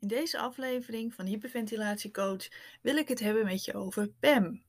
[0.00, 2.48] In deze aflevering van Hyperventilatiecoach
[2.82, 4.62] wil ik het hebben met je over PEM.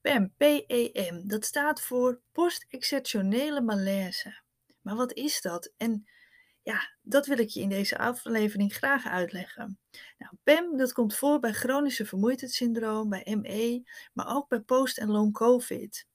[0.00, 4.40] PEM, P-E-M, dat staat voor post-exceptionele malaise.
[4.80, 5.72] Maar wat is dat?
[5.76, 6.08] En
[6.62, 9.78] ja, dat wil ik je in deze aflevering graag uitleggen.
[10.18, 15.10] Nou, PEM dat komt voor bij chronische vermoeidheidssyndroom, bij ME, maar ook bij post- en
[15.10, 16.06] long COVID.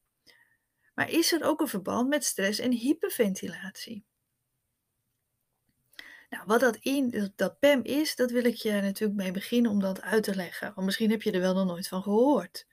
[0.94, 4.06] Maar is er ook een verband met stress en hyperventilatie?
[6.32, 9.80] Nou, wat dat, in, dat PEM is, dat wil ik je natuurlijk mee beginnen om
[9.80, 10.72] dat uit te leggen.
[10.76, 12.68] Want misschien heb je er wel nog nooit van gehoord.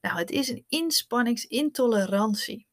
[0.00, 2.66] Nou, het is een inspanningsintolerantie.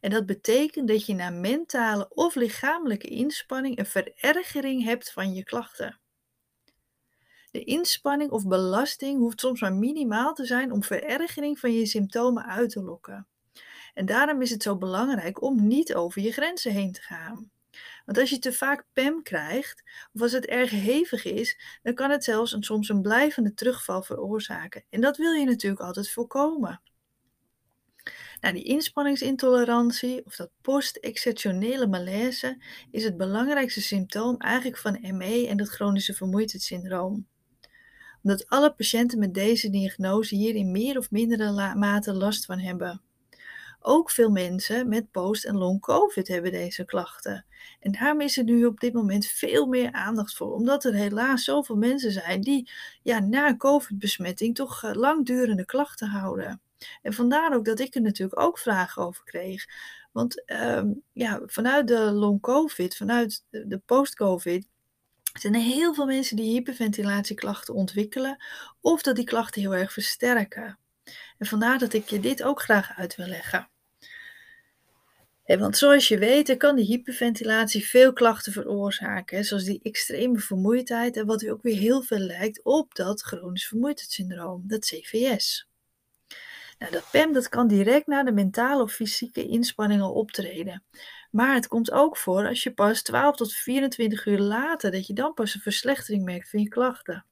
[0.00, 5.44] En dat betekent dat je na mentale of lichamelijke inspanning een verergering hebt van je
[5.44, 6.00] klachten.
[7.50, 12.44] De inspanning of belasting hoeft soms maar minimaal te zijn om verergering van je symptomen
[12.44, 13.26] uit te lokken.
[13.94, 17.52] En daarom is het zo belangrijk om niet over je grenzen heen te gaan.
[18.04, 19.82] Want als je te vaak PEM krijgt,
[20.12, 24.02] of als het erg hevig is, dan kan het zelfs een, soms een blijvende terugval
[24.02, 24.84] veroorzaken.
[24.90, 26.80] En dat wil je natuurlijk altijd voorkomen.
[28.40, 35.58] Nou, die inspanningsintolerantie of dat post-exceptionele malaise is het belangrijkste symptoom eigenlijk van ME en
[35.58, 37.26] het chronische vermoeidheidssyndroom.
[38.22, 43.02] Omdat alle patiënten met deze diagnose hier in meer of mindere mate last van hebben.
[43.86, 47.46] Ook veel mensen met post- en long-covid hebben deze klachten.
[47.80, 51.44] En daarom is er nu op dit moment veel meer aandacht voor, omdat er helaas
[51.44, 52.70] zoveel mensen zijn die
[53.02, 56.60] ja, na covid-besmetting toch eh, langdurende klachten houden.
[57.02, 59.66] En vandaar ook dat ik er natuurlijk ook vragen over kreeg.
[60.12, 64.68] Want ehm, ja, vanuit de long-covid, vanuit de post-covid,
[65.40, 68.44] zijn er heel veel mensen die hyperventilatieklachten ontwikkelen
[68.80, 70.78] of dat die klachten heel erg versterken.
[71.38, 73.72] En vandaar dat ik je dit ook graag uit wil leggen
[75.46, 81.26] want zoals je weet, kan die hyperventilatie veel klachten veroorzaken, zoals die extreme vermoeidheid en
[81.26, 85.68] wat ook weer heel veel lijkt op dat chronisch vermoeidheidssyndroom, dat CVS.
[86.78, 90.82] Nou, dat PEM dat kan direct na de mentale of fysieke inspanningen optreden.
[91.30, 95.12] Maar het komt ook voor als je pas 12 tot 24 uur later, dat je
[95.12, 97.24] dan pas een verslechtering merkt van je klachten.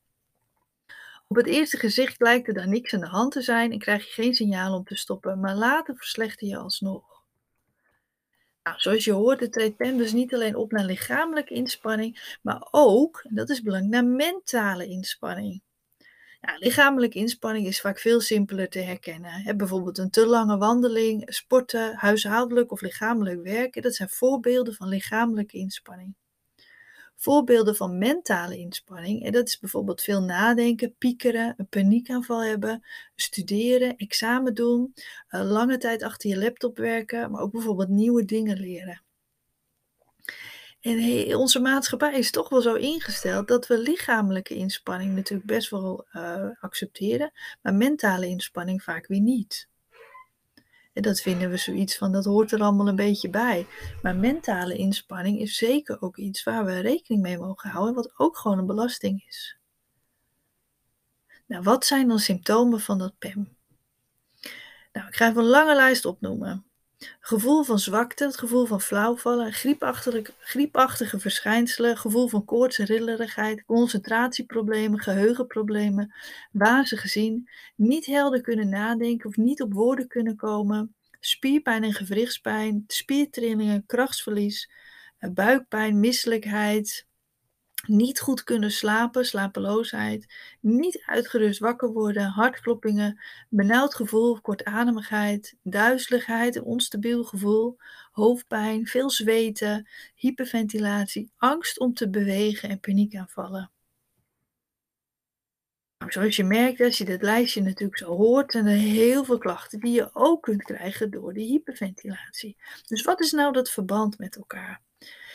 [1.28, 4.06] Op het eerste gezicht lijkt er dan niks aan de hand te zijn en krijg
[4.06, 7.11] je geen signaal om te stoppen, maar later verslechter je alsnog.
[8.62, 13.24] Nou, zoals je hoort, treedt PEM dus niet alleen op naar lichamelijke inspanning, maar ook,
[13.28, 15.62] en dat is belangrijk, naar mentale inspanning.
[16.40, 19.56] Nou, lichamelijke inspanning is vaak veel simpeler te herkennen.
[19.56, 23.82] bijvoorbeeld een te lange wandeling, sporten, huishoudelijk of lichamelijk werken.
[23.82, 26.14] Dat zijn voorbeelden van lichamelijke inspanning
[27.22, 29.24] voorbeelden van mentale inspanning.
[29.24, 32.82] En dat is bijvoorbeeld veel nadenken, piekeren, een paniekaanval hebben,
[33.14, 34.94] studeren, examen doen,
[35.30, 39.02] uh, lange tijd achter je laptop werken, maar ook bijvoorbeeld nieuwe dingen leren.
[40.80, 46.06] En onze maatschappij is toch wel zo ingesteld dat we lichamelijke inspanning natuurlijk best wel
[46.12, 49.68] uh, accepteren, maar mentale inspanning vaak weer niet.
[50.92, 53.66] En dat vinden we zoiets van, dat hoort er allemaal een beetje bij.
[54.02, 58.36] Maar mentale inspanning is zeker ook iets waar we rekening mee mogen houden, wat ook
[58.36, 59.58] gewoon een belasting is.
[61.46, 63.56] Nou, wat zijn dan symptomen van dat PEM?
[64.92, 66.64] Nou, ik ga even een lange lijst opnoemen.
[67.20, 69.52] Gevoel van zwakte, het gevoel van flauwvallen,
[70.40, 76.14] griepachtige, verschijnselen, gevoel van koorts en rillerigheid, concentratieproblemen, geheugenproblemen,
[76.52, 82.84] wazige zien, niet helder kunnen nadenken of niet op woorden kunnen komen, spierpijn en gewrichtspijn,
[82.86, 84.70] spiertrillingen, krachtsverlies,
[85.18, 87.06] buikpijn, misselijkheid,
[87.86, 96.62] niet goed kunnen slapen, slapeloosheid, niet uitgerust wakker worden, hartkloppingen, benauwd gevoel, kortademigheid, duizeligheid, een
[96.62, 97.76] onstabiel gevoel,
[98.12, 103.70] hoofdpijn, veel zweten, hyperventilatie, angst om te bewegen en paniekaanvallen.
[105.98, 109.38] Nou, zoals je merkt, als je dit lijstje natuurlijk zo hoort, zijn er heel veel
[109.38, 112.56] klachten die je ook kunt krijgen door de hyperventilatie.
[112.86, 114.82] Dus wat is nou dat verband met elkaar?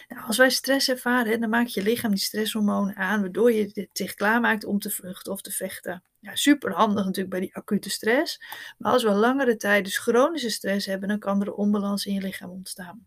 [0.07, 4.13] Nou, als wij stress ervaren, dan maakt je lichaam die stresshormonen aan, waardoor je zich
[4.13, 6.03] klaarmaakt om te vluchten of te vechten.
[6.19, 8.41] Ja, super handig natuurlijk bij die acute stress.
[8.77, 12.13] Maar als we langere tijd dus chronische stress hebben, dan kan er een onbalans in
[12.13, 13.05] je lichaam ontstaan.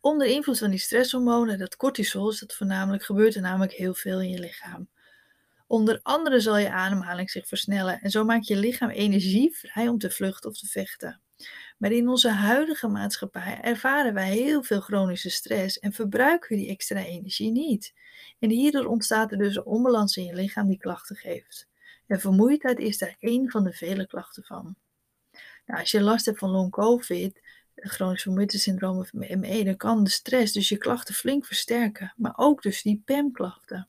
[0.00, 4.20] Onder invloed van die stresshormonen, dat cortisol, is dat voornamelijk, gebeurt er namelijk heel veel
[4.20, 4.88] in je lichaam.
[5.66, 9.98] Onder andere zal je ademhaling zich versnellen en zo maakt je lichaam energie vrij om
[9.98, 11.21] te vluchten of te vechten.
[11.82, 16.68] Maar in onze huidige maatschappij ervaren wij heel veel chronische stress en verbruiken we die
[16.70, 17.94] extra energie niet.
[18.38, 21.68] En hierdoor ontstaat er dus een onbalans in je lichaam die klachten geeft.
[22.06, 24.74] En vermoeidheid is daar één van de vele klachten van.
[25.66, 27.40] Nou, als je last hebt van long COVID,
[27.74, 32.62] chronisch vermoeidheidssyndroom of ME, dan kan de stress dus je klachten flink versterken, maar ook
[32.62, 33.88] dus die PEM-klachten.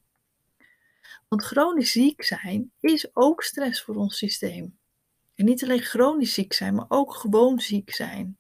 [1.28, 4.78] Want chronisch ziek zijn is ook stress voor ons systeem.
[5.36, 8.36] En niet alleen chronisch ziek zijn, maar ook gewoon ziek zijn.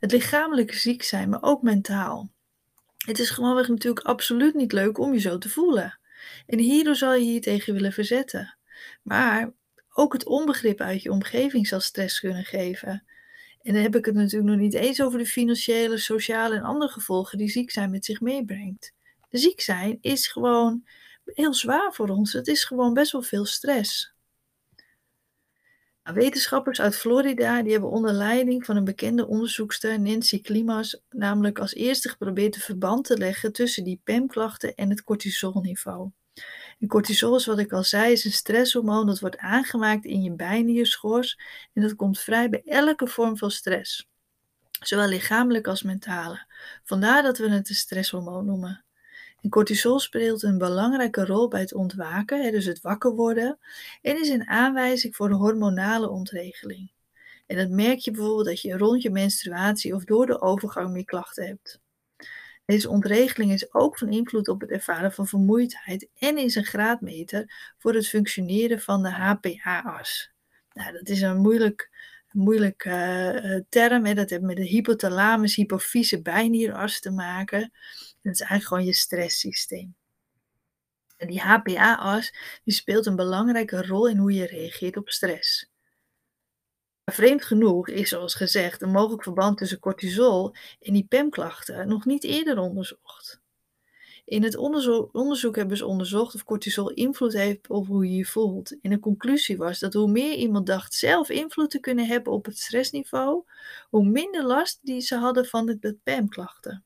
[0.00, 2.30] Het lichamelijke ziek zijn, maar ook mentaal.
[3.06, 5.98] Het is gewoonweg natuurlijk absoluut niet leuk om je zo te voelen.
[6.46, 8.56] En hierdoor zal je je tegen willen verzetten.
[9.02, 9.52] Maar
[9.92, 13.04] ook het onbegrip uit je omgeving zal stress kunnen geven.
[13.62, 16.90] En dan heb ik het natuurlijk nog niet eens over de financiële, sociale en andere
[16.90, 18.92] gevolgen die ziek zijn met zich meebrengt.
[19.30, 20.84] Ziek zijn is gewoon
[21.24, 22.32] heel zwaar voor ons.
[22.32, 24.14] Het is gewoon best wel veel stress.
[26.12, 31.74] Wetenschappers uit Florida die hebben onder leiding van een bekende onderzoekster, Nancy Klimas, namelijk als
[31.74, 36.10] eerste geprobeerd een verband te leggen tussen die PEM-klachten en het cortisolniveau.
[36.78, 40.32] En cortisol is wat ik al zei, is een stresshormoon dat wordt aangemaakt in je
[40.32, 41.38] bijnierschors
[41.72, 44.08] en dat komt vrij bij elke vorm van stress,
[44.70, 46.46] zowel lichamelijk als mentale.
[46.84, 48.84] Vandaar dat we het een stresshormoon noemen.
[49.48, 53.58] Cortisol speelt een belangrijke rol bij het ontwaken, dus het wakker worden,
[54.02, 56.90] en is een aanwijzing voor de hormonale ontregeling.
[57.46, 61.04] En dat merk je bijvoorbeeld dat je rond je menstruatie of door de overgang meer
[61.04, 61.80] klachten hebt.
[62.64, 67.72] Deze ontregeling is ook van invloed op het ervaren van vermoeidheid en is een graadmeter
[67.78, 70.30] voor het functioneren van de HPA-as.
[70.72, 71.90] Nou, dat is een moeilijk,
[72.38, 74.04] moeilijk uh, term.
[74.04, 74.14] Hè.
[74.14, 77.60] Dat heeft met de hypothalamus-hypofyse bijnieras te maken.
[78.22, 79.94] Dat is eigenlijk gewoon je stresssysteem.
[81.16, 85.70] En die HPA-as die speelt een belangrijke rol in hoe je reageert op stress.
[87.04, 92.24] Vreemd genoeg is, zoals gezegd, een mogelijk verband tussen cortisol en die PEM-klachten nog niet
[92.24, 93.40] eerder onderzocht.
[94.28, 94.56] In het
[95.12, 98.80] onderzoek, hebben ze onderzocht of cortisol invloed heeft op hoe je je voelt.
[98.80, 102.44] En de conclusie was dat hoe meer iemand dacht zelf invloed te kunnen hebben op
[102.44, 103.44] het stressniveau,
[103.90, 106.84] hoe minder last die ze hadden van de PEM-klachten.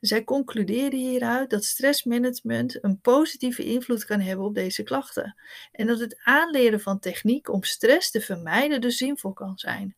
[0.00, 5.36] Zij concludeerden hieruit dat stressmanagement een positieve invloed kan hebben op deze klachten
[5.72, 9.96] en dat het aanleren van techniek om stress te vermijden dus zinvol kan zijn.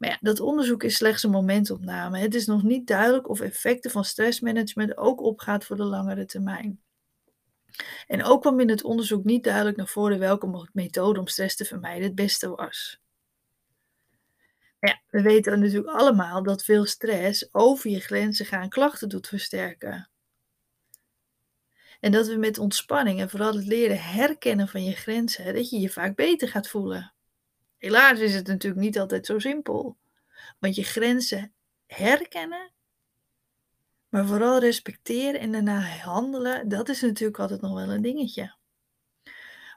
[0.00, 2.18] Maar ja, dat onderzoek is slechts een momentopname.
[2.18, 6.80] Het is nog niet duidelijk of effecten van stressmanagement ook opgaat voor de langere termijn.
[8.06, 11.64] En ook kwam in het onderzoek niet duidelijk naar voren welke methode om stress te
[11.64, 13.00] vermijden het beste was.
[14.78, 20.10] Ja, we weten natuurlijk allemaal dat veel stress over je grenzen gaan klachten doet versterken.
[22.00, 25.80] En dat we met ontspanning en vooral het leren herkennen van je grenzen, dat je
[25.80, 27.14] je vaak beter gaat voelen.
[27.80, 29.96] Helaas is het natuurlijk niet altijd zo simpel.
[30.58, 31.52] Want je grenzen
[31.86, 32.72] herkennen,
[34.08, 38.54] maar vooral respecteren en daarna handelen, dat is natuurlijk altijd nog wel een dingetje.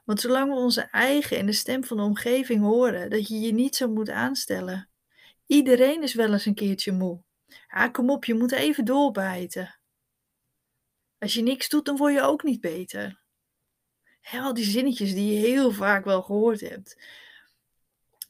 [0.04, 3.52] Want zolang we onze eigen en de stem van de omgeving horen dat je je
[3.52, 4.88] niet zo moet aanstellen,
[5.46, 7.22] Iedereen is wel eens een keertje moe.
[7.68, 9.78] Ja, kom op, je moet even doorbijten.
[11.18, 13.22] Als je niks doet, dan word je ook niet beter.
[14.32, 16.98] al die zinnetjes die je heel vaak wel gehoord hebt.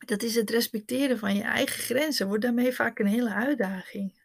[0.04, 4.22] Dat is het respecteren van je eigen grenzen, wordt daarmee vaak een hele uitdaging.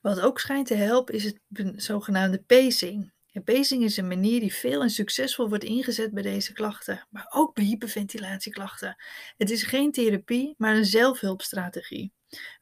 [0.00, 1.40] Wat ook schijnt te helpen is het
[1.76, 3.12] zogenaamde pacing.
[3.32, 7.26] En pacing is een manier die veel en succesvol wordt ingezet bij deze klachten, maar
[7.30, 8.96] ook bij hyperventilatieklachten.
[9.36, 12.12] Het is geen therapie, maar een zelfhulpstrategie.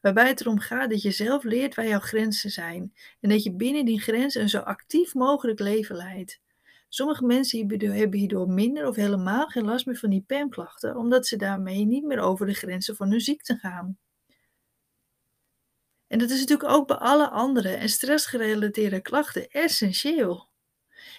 [0.01, 3.55] Waarbij het erom gaat dat je zelf leert waar jouw grenzen zijn en dat je
[3.55, 6.39] binnen die grenzen een zo actief mogelijk leven leidt.
[6.89, 11.35] Sommige mensen hebben hierdoor minder of helemaal geen last meer van die PEM-klachten, omdat ze
[11.35, 13.97] daarmee niet meer over de grenzen van hun ziekte gaan.
[16.07, 20.49] En dat is natuurlijk ook bij alle andere en stressgerelateerde klachten essentieel.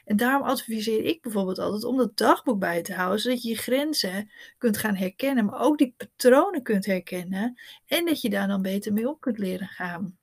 [0.05, 3.57] En daarom adviseer ik bijvoorbeeld altijd om dat dagboek bij te houden, zodat je je
[3.57, 8.63] grenzen kunt gaan herkennen, maar ook die patronen kunt herkennen en dat je daar dan
[8.63, 10.19] beter mee op kunt leren gaan.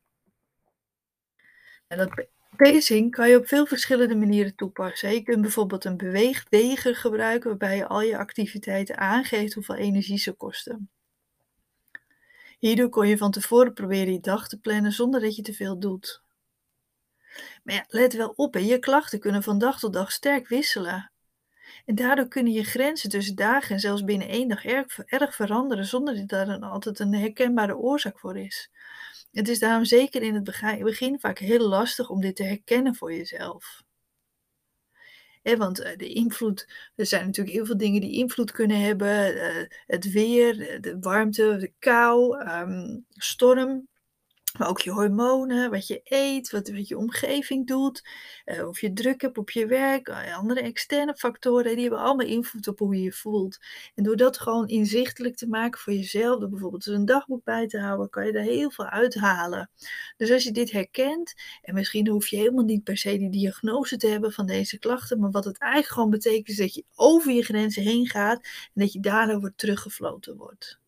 [1.88, 5.14] En dat pacing kan je op veel verschillende manieren toepassen.
[5.14, 10.32] Je kunt bijvoorbeeld een beweegweger gebruiken waarbij je al je activiteiten aangeeft hoeveel energie ze
[10.32, 10.90] kosten.
[12.60, 15.80] Hierdoor kon je van tevoren proberen je dag te plannen zonder dat je te veel
[15.80, 16.24] doet.
[17.64, 21.12] Maar ja, let wel op, je klachten kunnen van dag tot dag sterk wisselen.
[21.86, 25.86] En daardoor kunnen je grenzen tussen dagen en zelfs binnen één dag erg, erg veranderen
[25.86, 28.70] zonder dat daar altijd een herkenbare oorzaak voor is.
[29.32, 30.44] Het is daarom zeker in het
[30.84, 33.84] begin vaak heel lastig om dit te herkennen voor jezelf.
[35.44, 39.36] want eh, de invloed, er zijn natuurlijk heel veel dingen die invloed kunnen hebben.
[39.36, 43.88] Uh, het weer, de warmte, de kou, um, storm,
[44.58, 48.08] Maar ook je hormonen, wat je eet, wat wat je omgeving doet,
[48.46, 52.26] eh, of je druk hebt op je werk, eh, andere externe factoren, die hebben allemaal
[52.26, 53.58] invloed op hoe je je voelt.
[53.96, 57.80] En door dat gewoon inzichtelijk te maken voor jezelf, door bijvoorbeeld een dagboek bij te
[57.80, 59.70] houden, kan je er heel veel uithalen.
[60.18, 63.98] Dus als je dit herkent, en misschien hoef je helemaal niet per se die diagnose
[63.98, 67.32] te hebben van deze klachten, maar wat het eigenlijk gewoon betekent is dat je over
[67.32, 70.84] je grenzen heen gaat en dat je daarover teruggefloten wordt.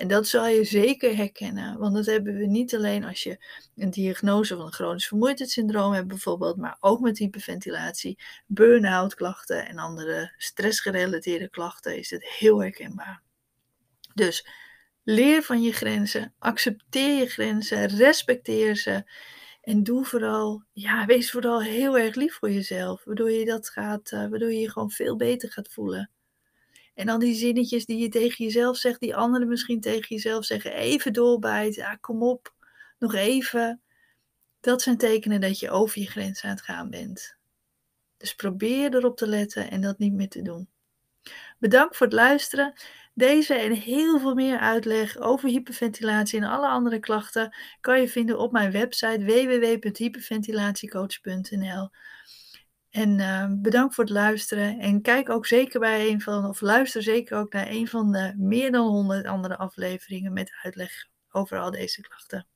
[0.00, 3.44] En dat zal je zeker herkennen, want dat hebben we niet alleen als je
[3.76, 9.78] een diagnose van een chronisch vermoeidheidssyndroom hebt bijvoorbeeld, maar ook met hyperventilatie, burn-out klachten en
[9.78, 13.22] andere stressgerelateerde klachten is het heel herkenbaar.
[14.14, 14.48] Dus
[15.02, 19.10] leer van je grenzen, accepteer je grenzen, respecteer ze
[19.60, 24.12] en doe vooral, ja, wees vooral heel erg lief voor jezelf, waardoor je dat gaat,
[24.12, 26.10] uh, waardoor je je gewoon veel beter gaat voelen.
[26.94, 30.72] En dan die zinnetjes die je tegen jezelf zegt, die anderen misschien tegen jezelf zeggen,
[30.72, 32.54] even doorbijten, ja, kom op,
[32.98, 33.82] nog even.
[34.60, 37.36] Dat zijn tekenen dat je over je grens aan het gaan bent.
[38.16, 40.68] Dus probeer erop te letten en dat niet meer te doen.
[41.58, 42.72] Bedankt voor het luisteren.
[43.14, 48.38] Deze en heel veel meer uitleg over hyperventilatie en alle andere klachten kan je vinden
[48.38, 51.90] op mijn website www.hyperventilatiecoach.nl.
[52.90, 54.78] En uh, bedankt voor het luisteren.
[54.78, 58.34] En kijk ook zeker bij een van, of luister zeker ook naar een van de
[58.36, 62.46] meer dan 100 andere afleveringen met uitleg over al deze klachten.